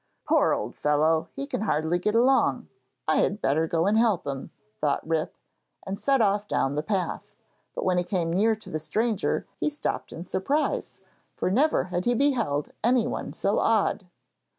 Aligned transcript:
'Poor 0.27 0.51
old 0.51 0.73
fellow! 0.73 1.27
he 1.35 1.45
can 1.45 1.61
hardly 1.61 1.99
get 1.99 2.15
along. 2.15 2.67
I 3.07 3.17
had 3.17 3.39
better 3.39 3.67
go 3.67 3.85
and 3.85 3.95
help 3.99 4.25
him,' 4.25 4.49
thought 4.79 5.07
Rip, 5.07 5.37
and 5.85 5.99
set 5.99 6.21
off 6.23 6.47
down 6.47 6.73
the 6.73 6.81
path; 6.81 7.35
but 7.75 7.85
when 7.85 7.99
he 7.99 8.03
came 8.03 8.31
near 8.33 8.55
to 8.55 8.71
the 8.71 8.79
stranger 8.79 9.45
he 9.59 9.69
stopped 9.69 10.11
in 10.11 10.23
surprise, 10.23 10.97
for 11.35 11.51
never 11.51 11.83
had 11.93 12.05
he 12.05 12.15
beheld 12.15 12.71
anyone 12.83 13.31
so 13.31 13.59
odd. 13.59 14.07